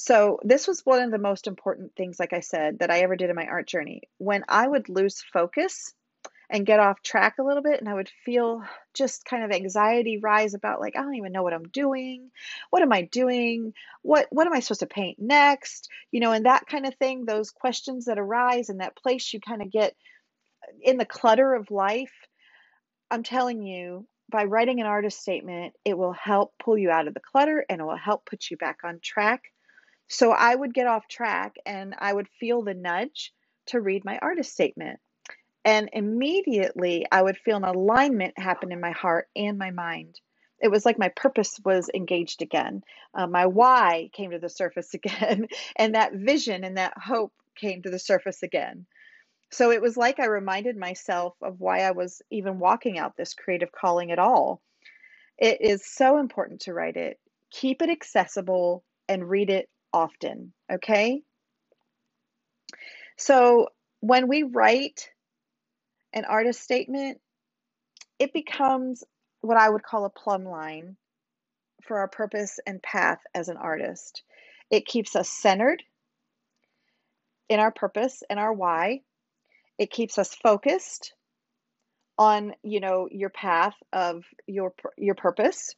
[0.00, 3.16] So, this was one of the most important things, like I said, that I ever
[3.16, 4.02] did in my art journey.
[4.16, 5.92] When I would lose focus
[6.48, 8.62] and get off track a little bit, and I would feel
[8.94, 12.30] just kind of anxiety rise about, like, I don't even know what I'm doing.
[12.70, 13.74] What am I doing?
[14.00, 15.90] What, what am I supposed to paint next?
[16.10, 19.40] You know, and that kind of thing, those questions that arise in that place you
[19.40, 19.94] kind of get
[20.62, 22.14] uh, in the clutter of life,
[23.10, 27.12] I'm telling you, by writing an artist statement, it will help pull you out of
[27.12, 29.42] the clutter and it will help put you back on track.
[30.10, 33.32] So I would get off track and I would feel the nudge
[33.66, 34.98] to read my artist statement.
[35.64, 40.20] And immediately I would feel an alignment happen in my heart and my mind.
[40.60, 42.82] It was like my purpose was engaged again.
[43.14, 45.46] Uh, my why came to the surface again.
[45.76, 48.86] and that vision and that hope came to the surface again.
[49.52, 53.34] So it was like I reminded myself of why I was even walking out this
[53.34, 54.60] creative calling at all.
[55.38, 57.20] It is so important to write it.
[57.52, 61.22] Keep it accessible and read it often, okay?
[63.18, 63.68] So
[64.00, 65.10] when we write
[66.12, 67.18] an artist statement,
[68.18, 69.04] it becomes
[69.40, 70.96] what I would call a plumb line
[71.84, 74.22] for our purpose and path as an artist.
[74.70, 75.82] It keeps us centered
[77.48, 79.00] in our purpose and our why.
[79.78, 81.14] It keeps us focused
[82.18, 85.74] on, you know, your path of your your purpose,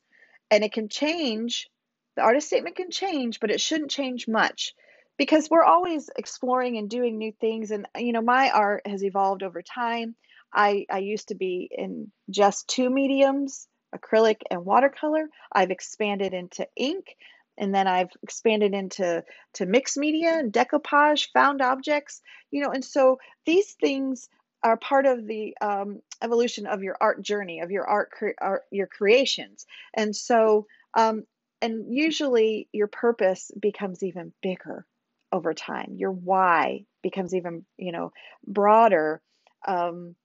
[0.50, 1.68] and it can change.
[2.16, 4.74] The artist statement can change, but it shouldn't change much
[5.18, 9.42] because we're always exploring and doing new things and you know, my art has evolved
[9.42, 10.14] over time.
[10.52, 15.28] I I used to be in just two mediums, acrylic and watercolor.
[15.52, 17.16] I've expanded into ink
[17.58, 22.84] and then I've expanded into to mixed media and decoupage, found objects, you know, and
[22.84, 24.28] so these things
[24.62, 28.62] are part of the um, evolution of your art journey, of your art, cre- art
[28.70, 31.24] your creations, and so um,
[31.62, 34.86] and usually your purpose becomes even bigger
[35.32, 35.94] over time.
[35.96, 38.12] Your why becomes even you know
[38.46, 39.22] broader.
[39.66, 40.16] Um,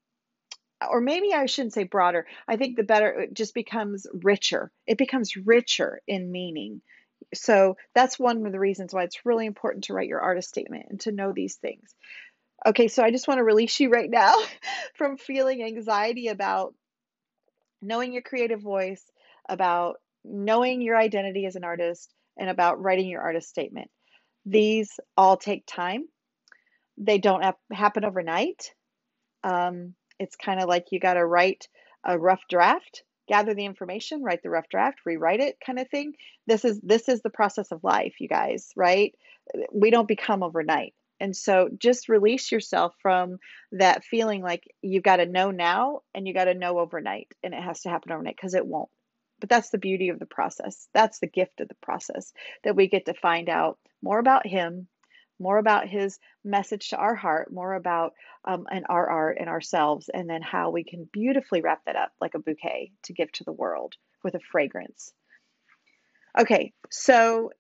[0.88, 2.28] or maybe I shouldn't say broader.
[2.48, 4.72] I think the better it just becomes richer.
[4.86, 6.82] It becomes richer in meaning
[7.34, 10.88] so that's one of the reasons why it's really important to write your artist statement
[10.90, 11.94] and to know these things.
[12.66, 14.36] Okay, so I just want to release you right now
[14.96, 16.74] from feeling anxiety about
[17.82, 19.04] knowing your creative voice,
[19.48, 23.90] about knowing your identity as an artist, and about writing your artist statement.
[24.46, 26.06] These all take time.
[26.98, 28.74] They don't happen overnight.
[29.44, 31.68] Um, it's kind of like you got to write
[32.04, 36.14] a rough draft gather the information, write the rough draft, rewrite it kind of thing.
[36.48, 39.14] This is this is the process of life, you guys, right?
[39.72, 40.94] We don't become overnight.
[41.20, 43.38] And so just release yourself from
[43.72, 47.54] that feeling like you got to know now and you got to know overnight and
[47.54, 48.90] it has to happen overnight because it won't.
[49.40, 50.88] But that's the beauty of the process.
[50.94, 54.88] That's the gift of the process that we get to find out more about him,
[55.40, 58.14] more about his message to our heart, more about
[58.46, 62.12] um, and our art and ourselves, and then how we can beautifully wrap that up
[62.20, 65.12] like a bouquet to give to the world with a fragrance.
[66.38, 67.52] Okay, so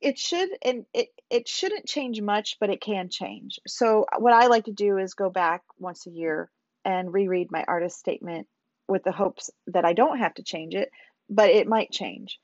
[0.00, 3.60] it should and it it shouldn't change much, but it can change.
[3.66, 6.50] So what I like to do is go back once a year
[6.84, 8.46] and reread my artist statement
[8.88, 10.90] with the hopes that I don't have to change it,
[11.30, 12.38] but it might change.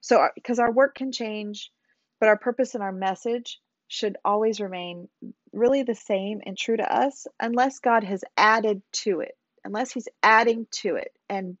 [0.00, 1.70] So because our work can change,
[2.18, 5.08] but our purpose and our message should always remain
[5.52, 10.08] really the same and true to us unless God has added to it, unless He's
[10.22, 11.58] adding to it and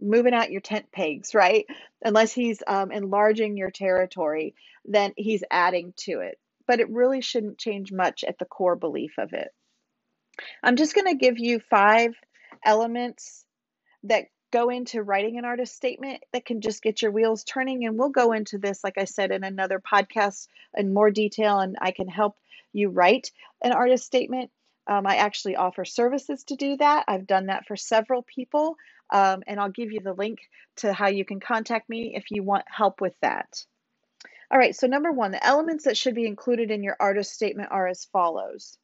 [0.00, 1.64] moving out your tent pegs, right?
[2.04, 4.54] Unless He's um, enlarging your territory,
[4.84, 6.38] then He's adding to it.
[6.66, 9.48] But it really shouldn't change much at the core belief of it.
[10.62, 12.14] I'm just going to give you five
[12.64, 13.46] elements
[14.04, 17.84] that go into writing an artist statement that can just get your wheels turning.
[17.84, 21.76] And we'll go into this, like I said, in another podcast in more detail, and
[21.78, 22.36] I can help
[22.72, 23.30] you write
[23.62, 24.50] an artist statement.
[24.86, 27.04] Um, I actually offer services to do that.
[27.06, 28.76] I've done that for several people,
[29.12, 30.38] um, and I'll give you the link
[30.76, 33.62] to how you can contact me if you want help with that.
[34.50, 37.72] All right, so number one, the elements that should be included in your artist statement
[37.72, 38.78] are as follows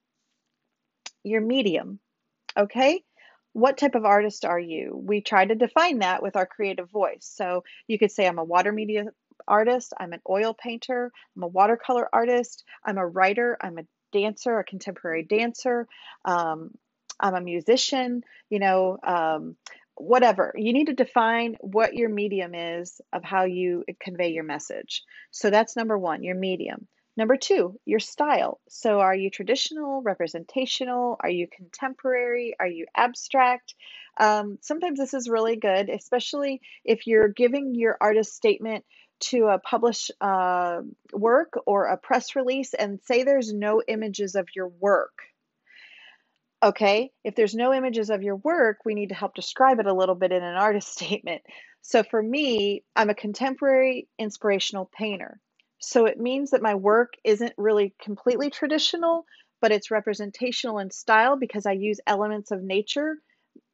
[1.24, 1.98] your medium,
[2.58, 3.04] okay?
[3.52, 4.98] What type of artist are you?
[5.04, 7.30] We try to define that with our creative voice.
[7.34, 9.06] So you could say, I'm a water media
[9.46, 14.58] artist, I'm an oil painter, I'm a watercolor artist, I'm a writer, I'm a dancer,
[14.58, 15.86] a contemporary dancer,
[16.24, 16.70] um,
[17.20, 19.56] I'm a musician, you know, um,
[19.94, 20.52] whatever.
[20.56, 25.02] You need to define what your medium is of how you convey your message.
[25.30, 26.88] So that's number one, your medium.
[27.16, 28.58] Number two, your style.
[28.68, 31.16] So, are you traditional, representational?
[31.20, 32.54] Are you contemporary?
[32.58, 33.74] Are you abstract?
[34.18, 38.84] Um, sometimes this is really good, especially if you're giving your artist statement
[39.20, 40.80] to a published uh,
[41.12, 45.12] work or a press release and say there's no images of your work.
[46.62, 49.94] Okay, if there's no images of your work, we need to help describe it a
[49.94, 51.42] little bit in an artist statement.
[51.82, 55.40] So for me, I'm a contemporary inspirational painter.
[55.82, 59.26] So it means that my work isn't really completely traditional,
[59.60, 63.16] but it's representational in style because I use elements of nature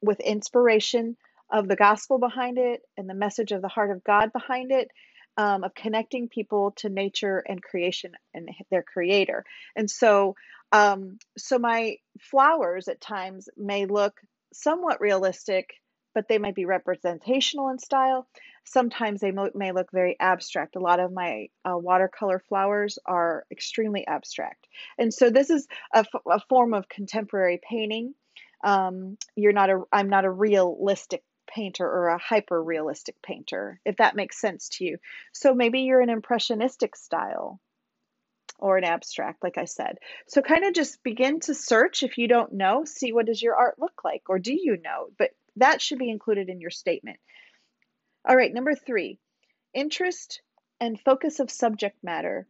[0.01, 1.19] with inspiration
[1.51, 4.89] of the gospel behind it and the message of the heart of God behind it,
[5.37, 9.45] um, of connecting people to nature and creation and their creator.
[9.77, 10.35] And so,
[10.73, 14.19] um, so my flowers at times may look
[14.53, 15.75] somewhat realistic
[16.19, 18.27] but they might be representational in style.
[18.71, 20.77] Sometimes they may look very abstract.
[20.77, 24.67] A lot of my uh, watercolor flowers are extremely abstract.
[24.99, 26.05] And so this is a,
[26.49, 28.15] form of contemporary painting.
[28.63, 33.97] Um, you're not a, I'm not a realistic painter or a hyper realistic painter, if
[33.97, 34.99] that makes sense to you.
[35.33, 37.61] So maybe you're an impressionistic style
[38.59, 39.99] or an abstract, like I said.
[40.27, 43.57] So kind of just begin to search if you don't know, see what does your
[43.57, 45.09] art look like, or do you know?
[45.17, 47.19] But that should be included in your statement.
[48.25, 49.19] All right, number three,
[49.75, 50.43] interest
[50.81, 52.47] and focus of subject matter.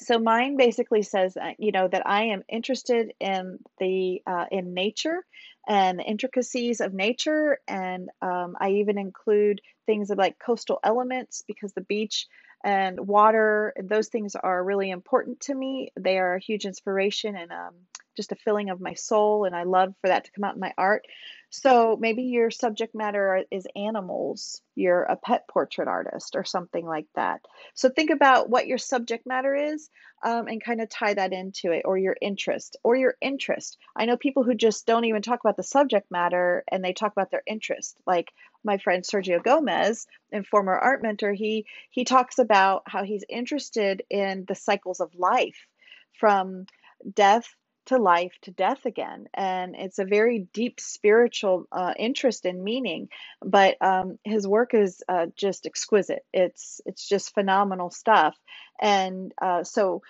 [0.00, 5.24] So mine basically says, you know, that I am interested in the uh, in nature
[5.66, 11.72] and the intricacies of nature, and um, I even include things like coastal elements because
[11.72, 12.26] the beach
[12.64, 15.90] and water those things are really important to me.
[15.98, 17.74] They are a huge inspiration and um,
[18.16, 20.60] just a filling of my soul, and I love for that to come out in
[20.60, 21.06] my art.
[21.50, 27.06] So maybe your subject matter is animals, you're a pet portrait artist or something like
[27.14, 27.40] that.
[27.74, 29.88] So think about what your subject matter is
[30.22, 33.78] um, and kind of tie that into it or your interest or your interest.
[33.96, 37.12] I know people who just don't even talk about the subject matter and they talk
[37.12, 37.98] about their interest.
[38.06, 38.30] Like
[38.62, 44.02] my friend Sergio Gomez and former art mentor, he he talks about how he's interested
[44.10, 45.66] in the cycles of life
[46.12, 46.66] from
[47.14, 47.54] death
[47.88, 49.26] to life to death again.
[49.34, 53.08] And it's a very deep spiritual uh, interest and meaning
[53.44, 56.24] but um, his work is uh, just exquisite.
[56.32, 58.36] It's it's just phenomenal stuff.
[58.80, 60.02] And uh, so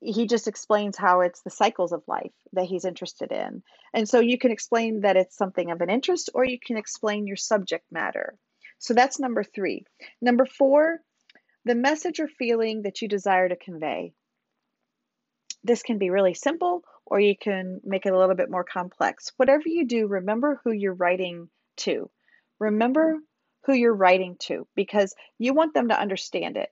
[0.00, 3.62] he just explains how it's the cycles of life that he's interested in.
[3.94, 7.26] And so you can explain that it's something of an interest or you can explain
[7.26, 8.34] your subject matter.
[8.80, 9.84] So that's number three.
[10.20, 11.00] Number four
[11.64, 14.12] the message or feeling that you desire to convey.
[15.62, 19.32] This can be really simple or you can make it a little bit more complex.
[19.36, 22.08] Whatever you do, remember who you're writing to.
[22.58, 23.18] Remember
[23.66, 26.70] who you're writing to because you want them to understand it.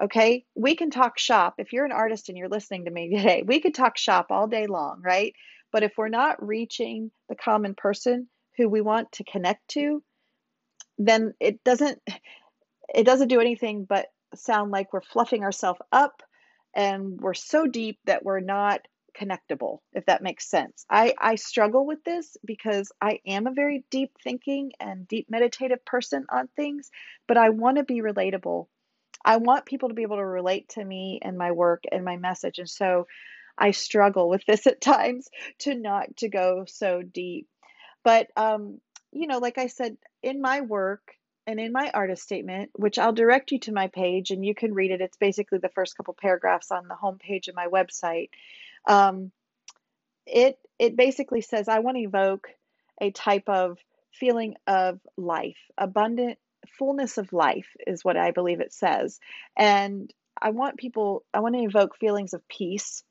[0.00, 1.54] Okay, we can talk shop.
[1.58, 4.46] If you're an artist and you're listening to me today, we could talk shop all
[4.46, 5.34] day long, right?
[5.72, 10.04] But if we're not reaching the common person who we want to connect to,
[10.98, 12.00] then it doesn't
[12.94, 16.22] it doesn't do anything but sound like we're fluffing ourselves up
[16.76, 18.82] and we're so deep that we're not
[19.14, 20.84] connectable, if that makes sense.
[20.88, 25.84] I, I struggle with this because I am a very deep thinking and deep meditative
[25.84, 26.90] person on things,
[27.26, 28.66] but I want to be relatable.
[29.24, 32.16] I want people to be able to relate to me and my work and my
[32.16, 32.58] message.
[32.58, 33.06] And so
[33.58, 35.28] I struggle with this at times
[35.60, 37.48] to not to go so deep.
[38.02, 38.80] But um,
[39.12, 41.02] you know, like I said, in my work,
[41.50, 44.72] and in my artist statement, which I'll direct you to my page and you can
[44.72, 48.30] read it, it's basically the first couple paragraphs on the home page of my website.
[48.86, 49.32] Um,
[50.26, 52.48] it it basically says I want to evoke
[53.00, 53.78] a type of
[54.12, 56.38] feeling of life, abundant
[56.78, 59.18] fullness of life is what I believe it says,
[59.56, 63.02] and I want people I want to evoke feelings of peace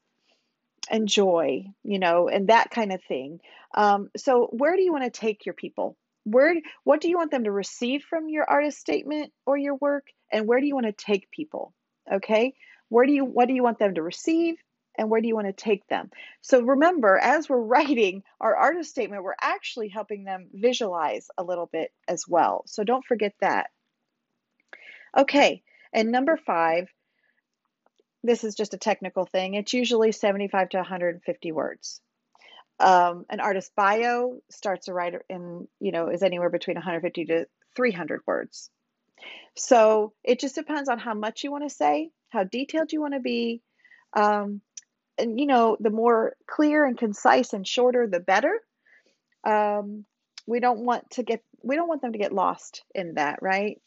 [0.89, 3.39] and joy, you know, and that kind of thing.
[3.75, 5.97] Um, so where do you want to take your people?
[6.23, 10.07] where what do you want them to receive from your artist statement or your work?
[10.31, 11.73] And where do you want to take people?
[12.11, 12.53] Okay?
[12.89, 14.55] Where do you what do you want them to receive
[14.99, 18.91] and where do you want to take them so remember as we're writing our artist
[18.91, 23.71] statement we're actually helping them visualize a little bit as well so don't forget that
[25.17, 26.87] okay and number five
[28.23, 32.01] this is just a technical thing it's usually 75 to 150 words
[32.79, 37.45] Um, an artist bio starts a writer in, you know, is anywhere between 150 to
[37.75, 38.69] 300 words.
[39.55, 43.15] So it just depends on how much you want to say, how detailed you want
[43.15, 43.61] to be.
[44.13, 44.61] Um,
[45.19, 48.59] and, you know, the more clear and concise and shorter, the better.
[49.43, 50.05] Um,
[50.47, 53.79] we don't want to get, we don't want them to get lost in that, right?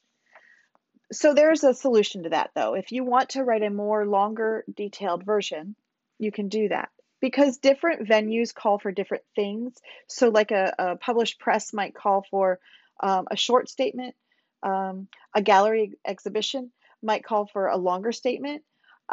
[1.13, 2.75] So there's a solution to that though.
[2.75, 5.77] If you want to write a more longer, detailed version,
[6.19, 6.89] you can do that
[7.21, 9.75] because different venues call for different things.
[10.09, 12.59] So, like a, a published press might call for
[13.01, 14.15] um, a short statement,
[14.63, 16.73] um, a gallery exhibition
[17.03, 18.63] might call for a longer statement,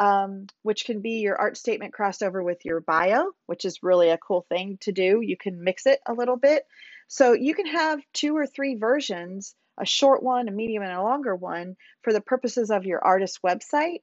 [0.00, 4.08] um, which can be your art statement crossed over with your bio, which is really
[4.08, 5.20] a cool thing to do.
[5.20, 6.64] You can mix it a little bit.
[7.06, 11.02] So you can have two or three versions a short one, a medium, and a
[11.02, 14.00] longer one for the purposes of your artist website,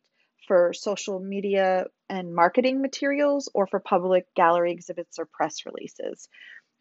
[0.48, 6.30] for social media and marketing materials, or for public gallery exhibits or press releases.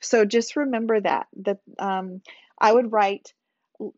[0.00, 2.22] So just remember that that um,
[2.58, 3.32] I would write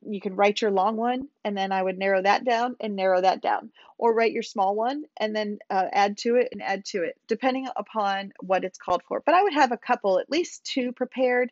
[0.02, 3.20] you can write your long one and then I would narrow that down and narrow
[3.20, 6.84] that down, or write your small one and then uh, add to it and add
[6.86, 9.22] to it, depending upon what it's called for.
[9.24, 11.50] But I would have a couple, at least two prepared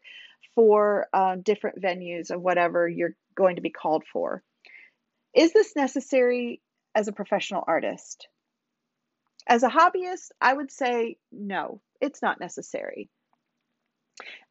[0.54, 4.42] for uh, different venues of whatever you're going to be called for.
[5.34, 6.62] Is this necessary
[6.94, 8.28] as a professional artist?
[9.46, 13.10] As a hobbyist, I would say no, it's not necessary.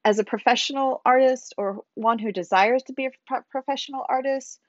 [0.04, 4.60] As a professional artist or one who desires to be a professional artist,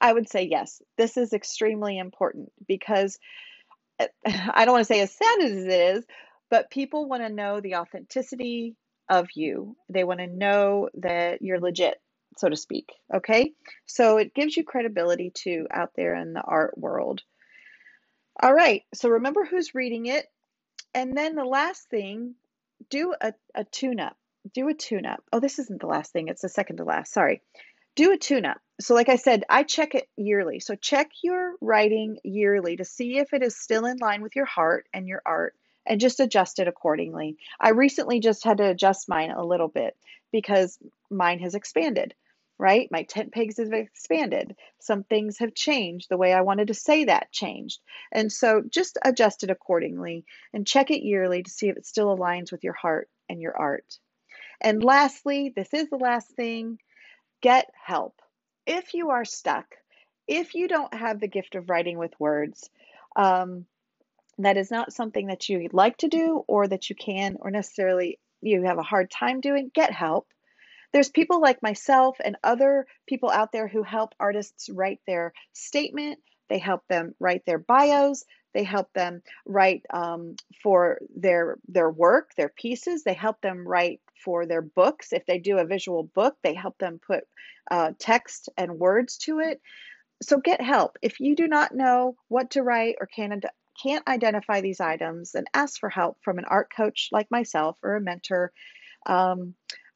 [0.00, 0.82] I would say yes.
[0.96, 3.18] This is extremely important because
[3.98, 6.04] eh, I don't want to say as sad as it is,
[6.50, 8.76] but people want to know the authenticity
[9.08, 9.76] of you.
[9.88, 12.00] They want to know that you're legit,
[12.36, 12.92] so to speak.
[13.12, 13.52] Okay?
[13.86, 17.22] So it gives you credibility too out there in the art world.
[18.40, 20.26] All right, so remember who's reading it.
[20.94, 22.34] And then the last thing
[22.90, 24.16] do a, a tune up.
[24.54, 25.22] Do a tune up.
[25.32, 27.12] Oh, this isn't the last thing, it's the second to last.
[27.12, 27.42] Sorry.
[27.96, 28.58] Do a tune up.
[28.80, 30.60] So, like I said, I check it yearly.
[30.60, 34.44] So, check your writing yearly to see if it is still in line with your
[34.44, 35.54] heart and your art
[35.84, 37.36] and just adjust it accordingly.
[37.60, 39.96] I recently just had to adjust mine a little bit
[40.30, 40.78] because
[41.10, 42.14] mine has expanded
[42.58, 42.88] right?
[42.90, 44.56] My tent pegs have expanded.
[44.80, 46.08] Some things have changed.
[46.08, 47.80] The way I wanted to say that changed.
[48.12, 52.14] And so just adjust it accordingly and check it yearly to see if it still
[52.16, 53.98] aligns with your heart and your art.
[54.60, 56.78] And lastly, this is the last thing
[57.40, 58.20] get help.
[58.66, 59.66] If you are stuck,
[60.26, 62.68] if you don't have the gift of writing with words,
[63.16, 63.66] um,
[64.38, 68.18] that is not something that you like to do or that you can or necessarily
[68.40, 70.28] you have a hard time doing, get help.
[70.92, 76.18] There's people like myself and other people out there who help artists write their statement.
[76.48, 78.24] They help them write their bios.
[78.54, 83.04] They help them write um, for their their work, their pieces.
[83.04, 85.12] They help them write for their books.
[85.12, 87.24] If they do a visual book, they help them put
[87.70, 89.60] uh, text and words to it.
[90.22, 90.98] So get help.
[91.02, 93.42] If you do not know what to write or can
[93.80, 97.96] can't identify these items, then ask for help from an art coach like myself or
[97.96, 98.52] a mentor.
[99.06, 99.54] Um,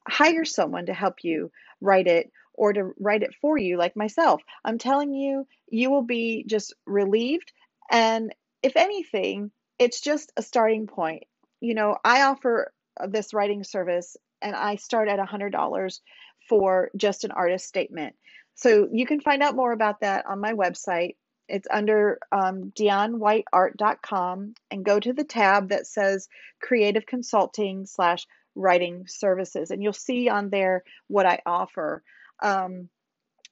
[0.09, 1.51] hire someone to help you
[1.81, 4.43] write it or to write it for you, like myself.
[4.65, 7.53] I'm telling you, you will be just relieved.
[7.91, 11.25] And if anything, it's just a starting point.
[11.61, 12.73] You know, I offer
[13.09, 16.01] this writing service and I start at $100
[16.49, 18.15] for just an artist statement.
[18.55, 21.17] So you can find out more about that on my website.
[21.49, 26.29] It's under um, dionwhiteart.com and go to the tab that says
[26.61, 29.71] creative consulting slash writing services.
[29.71, 32.03] And you'll see on there what I offer.
[32.43, 32.89] Um,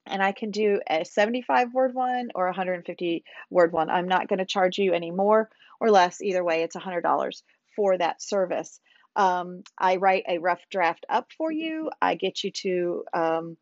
[0.07, 3.91] and I can do a 75 word one or 150 word one.
[3.91, 5.49] I'm not going to charge you any more
[5.81, 6.21] or less.
[6.21, 7.43] Either way, it's $100
[7.77, 8.81] for that service.
[9.17, 11.91] Um, I write a rough draft up for you.
[12.01, 13.57] I get you to um,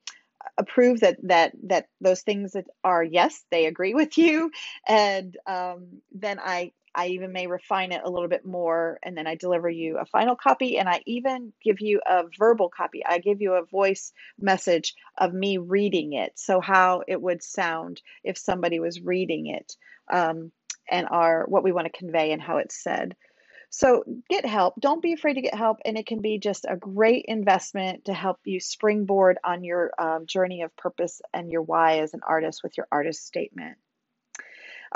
[0.56, 4.50] approve that that that those things that are yes, they agree with you,
[4.86, 9.26] and um, then I I even may refine it a little bit more and then
[9.26, 13.04] I deliver you a final copy and I even give you a verbal copy.
[13.04, 16.32] I give you a voice message of me reading it.
[16.36, 19.76] So how it would sound if somebody was reading it
[20.12, 20.52] um,
[20.90, 23.14] and our what we want to convey and how it's said.
[23.70, 24.74] So get help.
[24.80, 28.14] Don't be afraid to get help, and it can be just a great investment to
[28.14, 32.62] help you springboard on your um, journey of purpose and your why as an artist
[32.62, 33.76] with your artist statement.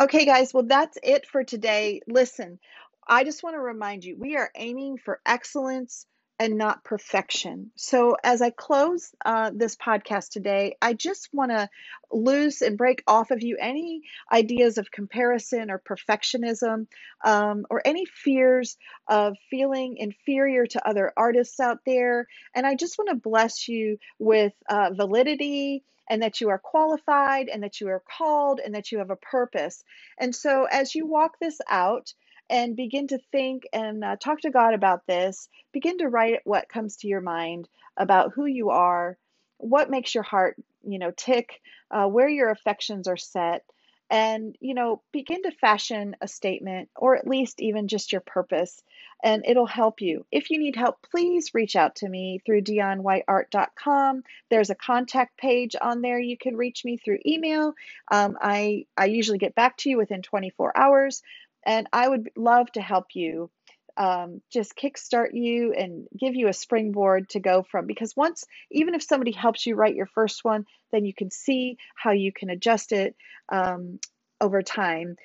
[0.00, 2.00] Okay, guys, well, that's it for today.
[2.06, 2.58] Listen,
[3.06, 6.06] I just want to remind you we are aiming for excellence
[6.38, 7.70] and not perfection.
[7.76, 11.68] So, as I close uh, this podcast today, I just want to
[12.10, 14.00] loose and break off of you any
[14.32, 16.86] ideas of comparison or perfectionism
[17.22, 18.78] um, or any fears
[19.08, 22.26] of feeling inferior to other artists out there.
[22.54, 27.48] And I just want to bless you with uh, validity and that you are qualified
[27.48, 29.82] and that you are called and that you have a purpose.
[30.18, 32.12] And so, as you walk this out,
[32.50, 35.48] and begin to think and uh, talk to God about this.
[35.72, 39.16] Begin to write what comes to your mind about who you are,
[39.56, 43.64] what makes your heart, you know, tick, uh, where your affections are set,
[44.12, 48.82] and you know, begin to fashion a statement or at least even just your purpose,
[49.24, 50.26] and it'll help you.
[50.30, 54.22] If you need help, please reach out to me through dionwhiteart.com.
[54.50, 56.20] There's a contact page on there.
[56.20, 57.72] You can reach me through email.
[58.10, 61.22] Um, I I usually get back to you within 24 hours.
[61.64, 63.48] And I would love to help you
[63.96, 67.86] um, just kickstart you and give you a springboard to go from.
[67.86, 71.76] Because once, even if somebody helps you write your first one, then you can see
[71.94, 73.16] how you can adjust it
[73.50, 73.98] um,
[74.40, 75.16] over time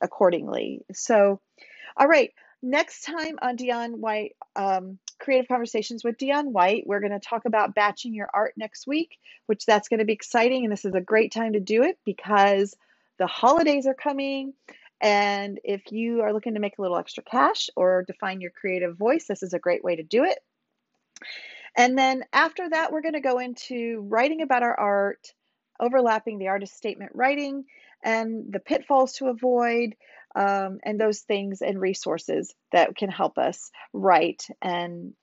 [0.00, 0.80] accordingly.
[0.92, 1.40] So,
[1.96, 2.32] all right.
[2.60, 7.44] Next time on Dion White, um, Creative Conversations with Dion White, we're going to talk
[7.44, 9.16] about batching your art next week,
[9.46, 10.64] which that's going to be exciting.
[10.64, 12.74] And this is a great time to do it because
[13.18, 14.54] the holidays are coming
[15.00, 18.96] and if you are looking to make a little extra cash or define your creative
[18.96, 20.38] voice, this is a great way to do it.
[21.76, 25.32] And then after that, we're going to go into writing about our art,
[25.78, 27.64] overlapping the artist statement writing,
[28.02, 29.94] and the pitfalls to avoid,
[30.34, 35.14] um, and those things and resources that can help us write and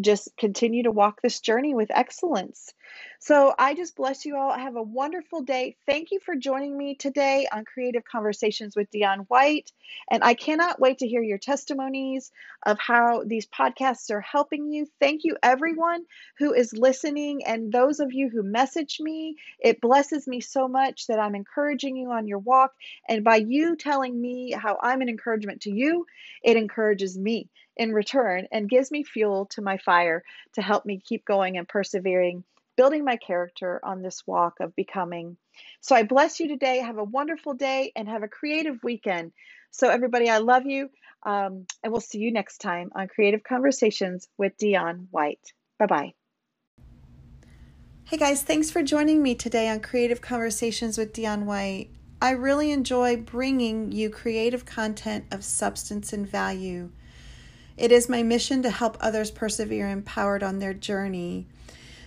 [0.00, 2.72] just continue to walk this journey with excellence.
[3.18, 4.52] So I just bless you all.
[4.52, 5.76] Have a wonderful day.
[5.86, 9.72] Thank you for joining me today on Creative Conversations with Dion White.
[10.10, 12.30] And I cannot wait to hear your testimonies
[12.64, 14.86] of how these podcasts are helping you.
[15.00, 16.04] Thank you, everyone
[16.38, 19.36] who is listening, and those of you who message me.
[19.60, 22.72] It blesses me so much that I'm encouraging you on your walk.
[23.08, 26.06] And by you telling me how I'm an encouragement to you,
[26.42, 30.22] it encourages me in return and gives me fuel to my fire
[30.54, 32.44] to help me keep going and persevering,
[32.76, 35.36] building my character on this walk of becoming.
[35.80, 36.78] So I bless you today.
[36.78, 39.32] Have a wonderful day and have a creative weekend.
[39.70, 40.88] So, everybody, I love you.
[41.22, 45.52] Um, and we'll see you next time on Creative Conversations with Dion White.
[45.78, 46.14] Bye bye.
[48.04, 51.90] Hey guys, thanks for joining me today on Creative Conversations with Dion White.
[52.22, 56.92] I really enjoy bringing you creative content of substance and value.
[57.76, 61.46] It is my mission to help others persevere empowered on their journey.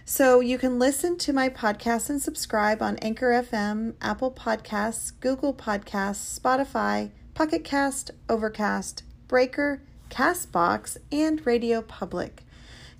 [0.03, 5.53] So you can listen to my podcast and subscribe on Anchor FM, Apple Podcasts, Google
[5.53, 12.43] Podcasts, Spotify, Pocket Cast, Overcast, Breaker, Castbox, and Radio Public.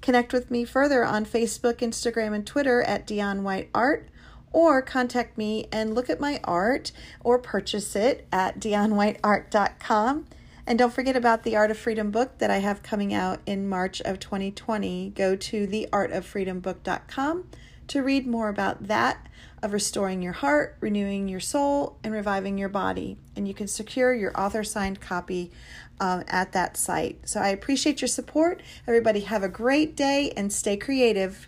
[0.02, 4.08] Connect with me further on Facebook, Instagram, and Twitter at Dion White Art,
[4.54, 6.92] or contact me and look at my art
[7.24, 10.26] or purchase it at dionwhiteart.com.
[10.70, 13.68] And don't forget about the Art of Freedom book that I have coming out in
[13.68, 15.10] March of 2020.
[15.16, 17.50] Go to theartoffreedombook.com
[17.88, 19.28] to read more about that
[19.64, 23.18] of restoring your heart, renewing your soul, and reviving your body.
[23.36, 25.52] And you can secure your author signed copy
[26.00, 27.28] um, at that site.
[27.28, 28.62] So I appreciate your support.
[28.88, 31.48] Everybody, have a great day and stay creative.